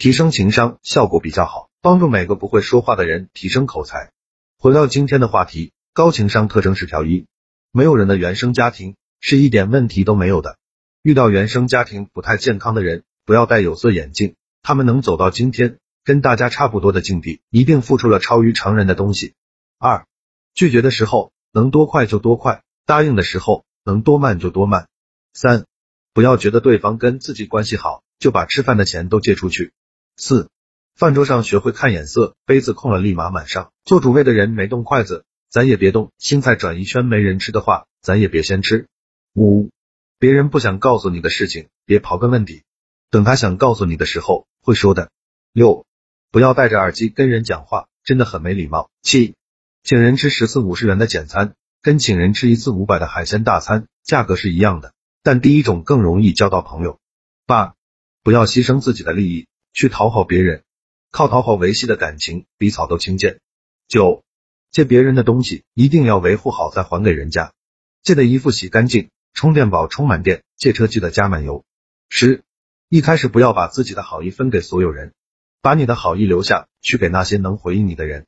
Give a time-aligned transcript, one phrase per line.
[0.00, 4.12] 提升情商，效果比较好，帮助每个不会说话的人提升口才。
[4.58, 5.72] 回到今天的话题。
[5.92, 7.26] 高情商特征十条一，
[7.70, 10.56] 没有人的原生家庭是一点问题都没有的。
[11.02, 19.34] 遇到原生家庭不太健康的人，不要戴有色眼镜，他们能走到今天跟大家差不多的境地，一定付出了超于常人的东西。
[19.78, 20.06] 二，
[20.54, 24.88] 拒绝的时候能多快就多快，答应的时候能多慢就多慢。
[25.34, 25.66] 三，
[26.14, 29.72] 不要觉得对方跟自己关系好，就把吃饭的钱都借出去。
[30.20, 30.50] 四，
[30.94, 35.24] 饭桌上学会看眼色，杯子空了立马满上，做主位的人没动筷子。
[35.48, 38.86] 咱也别动，青菜转一圈没人吃的话，咱也别先吃。
[39.34, 39.70] 五，
[40.18, 42.64] 别人不想告诉你的事情，别刨根问底，
[43.10, 45.10] 等他想告诉你的时候会说的。
[45.54, 45.86] 六，
[46.30, 48.90] 不要戴着耳机跟人讲话，真的很没礼貌。
[49.00, 49.34] 七，
[49.82, 54.92] 请人吃十次五十元的简餐，跟请人吃一次五百的海鲜大餐，价格是一样的，
[55.22, 57.00] 但第一种更容易交到朋友。
[57.46, 57.74] 八，
[58.22, 60.62] 不要牺牲自己的利益去讨好别人，
[61.10, 63.40] 靠讨好维系的感情比草都轻贱。
[63.88, 64.22] 九。
[64.70, 67.52] 借别人的东西一定要维护好再还给人家，
[68.04, 71.64] 借的衣服洗干净，充电宝充满电，借车记得加满油。
[72.08, 72.44] 十，
[72.88, 75.12] 一开始不要把自己的好意分给所有人，
[75.60, 78.26] 把你的好意留下，去给那些能回应你的人。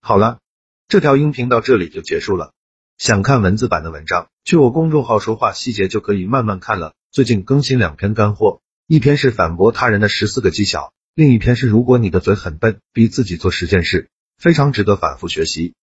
[0.00, 0.40] 好了，
[0.88, 2.52] 这条音频到这里就结束了。
[2.98, 6.94] 想看文字版的文章，去我公众号说话细节就可以慢慢看了。
[7.12, 15.72] 最近更新两篇干货，一篇是反驳他人的十四个技巧，另一篇是如果你的嘴很笨，逼自己做十件事，非常值得反复学习。